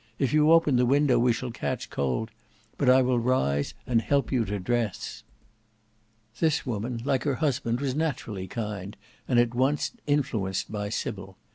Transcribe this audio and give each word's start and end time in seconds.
If 0.17 0.33
you 0.33 0.51
open 0.51 0.77
the 0.77 0.85
window 0.87 1.19
we 1.19 1.31
shall 1.31 1.51
catch 1.51 1.91
cold; 1.91 2.31
but 2.75 2.89
I 2.89 3.03
will 3.03 3.19
rise 3.19 3.75
and 3.85 4.01
help 4.01 4.31
you 4.31 4.45
to 4.45 4.57
dress." 4.57 5.21
This 6.39 6.65
woman, 6.65 7.01
like 7.05 7.23
her 7.23 7.35
husband, 7.35 7.79
was 7.79 7.93
naturally 7.93 8.47
kind, 8.47 8.97
and 9.27 9.37
at 9.37 9.53
once 9.53 9.91
influenced 10.07 10.71
by 10.71 10.89
Sybil. 10.89 11.37